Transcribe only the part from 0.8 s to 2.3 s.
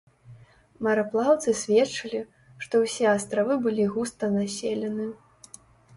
Мараплаўцы сведчылі,